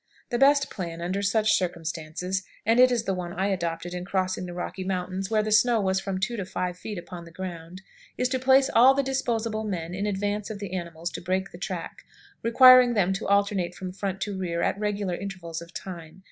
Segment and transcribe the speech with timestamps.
[0.31, 4.47] The best plan, under such circumstances (and it is the one I adopted in crossing
[4.47, 7.83] the Rocky Mountains, where the snow was from two to five feet upon the ground),
[8.17, 11.59] is to place all the disposable men in advance of the animals to break the
[11.59, 12.03] track,
[12.41, 16.19] requiring them to alternate from front to rear at regular intervals of time.